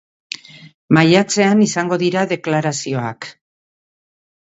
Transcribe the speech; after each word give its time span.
Maiatzean 0.99 1.63
izango 1.67 2.01
dira 2.07 2.25
deklarazioak. 2.35 3.33